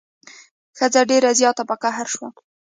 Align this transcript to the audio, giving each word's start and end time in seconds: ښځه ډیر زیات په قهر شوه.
ښځه 0.77 1.01
ډیر 1.11 1.23
زیات 1.39 1.57
په 1.69 1.75
قهر 1.81 2.05
شوه. 2.13 2.27